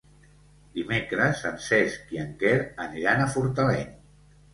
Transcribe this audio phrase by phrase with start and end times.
[0.77, 2.55] Dimecres en Cesc i en Quer
[2.87, 3.93] aniran a Fortaleny.